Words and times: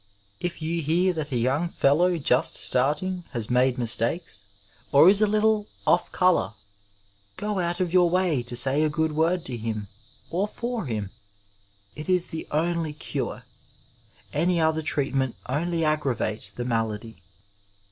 If 0.39 0.63
you 0.63 0.81
hear 0.81 1.13
that 1.13 1.31
a 1.31 1.37
young 1.37 1.67
fellow 1.69 2.17
just 2.17 2.57
starting 2.57 3.23
has 3.33 3.51
made 3.51 3.77
mistakes 3.77 4.45
or 4.91 5.07
is 5.09 5.21
a 5.21 5.27
little 5.27 5.67
''off 5.85 6.11
colour," 6.11 6.55
go 7.37 7.59
out 7.59 7.79
of 7.79 7.93
your 7.93 8.09
way 8.09 8.41
tosayagoodwordtohim, 8.43 9.85
orfor 10.31 10.87
him. 10.87 11.11
It 11.95 12.09
is 12.09 12.29
the 12.29 12.47
only 12.49 12.93
cure; 12.93 13.43
any 14.33 14.59
other 14.59 14.81
treatment 14.81 15.35
only 15.47 15.85
aggravates 15.85 16.49
the 16.49 16.65
malady. 16.65 17.21